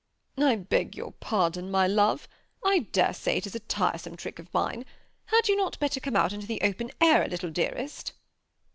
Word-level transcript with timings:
"I 0.39 0.55
beg 0.55 0.97
your 0.97 1.11
pardon, 1.11 1.69
my 1.69 1.85
love; 1.85 2.27
I 2.65 2.87
dare 2.91 3.13
say 3.13 3.37
it 3.37 3.45
is 3.45 3.53
a 3.53 3.59
tiresome 3.59 4.17
trick 4.17 4.39
of 4.39 4.51
mine. 4.51 4.83
Had 5.25 5.47
you 5.47 5.55
not 5.55 5.77
better 5.77 5.99
come 5.99 6.15
out 6.15 6.33
into 6.33 6.47
the 6.47 6.61
open 6.61 6.89
air 6.99 7.21
a 7.23 7.27
little, 7.27 7.51
dearest 7.51 8.11